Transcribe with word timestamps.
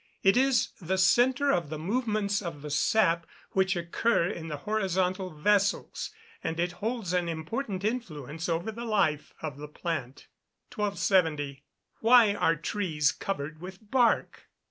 It 0.23 0.35
is 0.35 0.69
the 0.81 0.97
centre 0.97 1.51
of 1.51 1.69
the 1.69 1.77
movements 1.77 2.41
of 2.41 2.63
the 2.63 2.71
sap 2.71 3.27
which 3.51 3.75
occur 3.75 4.25
in 4.25 4.47
the 4.47 4.57
horizontal 4.57 5.29
vessels; 5.29 6.09
and 6.43 6.59
it 6.59 6.71
holds 6.71 7.13
an 7.13 7.29
important 7.29 7.83
influence 7.83 8.49
over 8.49 8.71
the 8.71 8.83
life 8.85 9.31
of 9.43 9.57
the 9.57 9.67
plant. 9.67 10.25
1270. 10.75 11.63
_Why 12.01 12.35
are 12.35 12.55
trees 12.55 13.11
covered 13.11 13.61
with 13.61 13.77
bark? 13.91 14.47